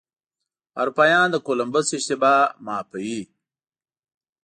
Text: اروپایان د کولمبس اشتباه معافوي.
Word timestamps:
اروپایان 0.81 1.27
د 1.31 1.35
کولمبس 1.45 1.87
اشتباه 1.97 2.41
معافوي. 2.65 3.21